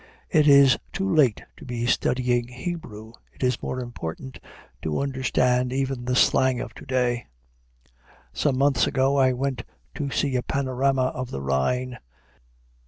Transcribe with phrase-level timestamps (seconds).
[0.31, 4.39] It is too late to be studying Hebrew; it is more important
[4.81, 7.27] to understand even the slang of to day.
[8.33, 11.99] Some months ago I went to see a panorama of the Rhine.